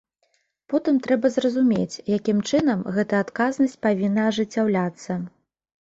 Потым 0.71 0.95
трэба 1.07 1.31
зразумець, 1.35 2.01
якім 2.17 2.41
чынам 2.49 2.79
гэта 2.99 3.23
адказнасць 3.27 3.79
павінна 3.87 4.21
ажыццяўляцца. 4.35 5.11